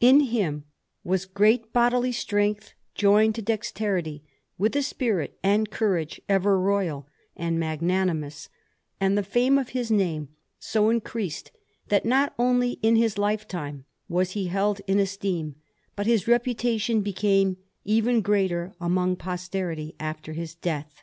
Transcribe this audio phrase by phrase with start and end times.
[0.00, 0.64] In him
[1.04, 4.24] was great bodily strength, joined to dexterity,
[4.58, 8.48] with a spirit and courage ever royal and magnanimous;
[9.00, 11.52] and the fame of his name so increased,
[11.90, 15.54] that not only in his lifetime was he held in esteem,
[15.94, 21.02] but his reputation became even greater among posterity after his death.